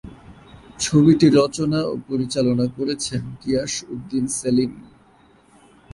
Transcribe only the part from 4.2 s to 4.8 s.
Selim.